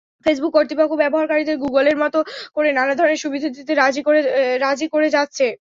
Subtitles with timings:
[0.25, 2.19] Facebook কর্তৃপক্ষ ব্যবহারকারীদের গুগলের মতো
[2.55, 3.73] করে নানা ধরনের সুবিধা দিতে
[3.81, 5.45] কাজ করে যাচ্ছে।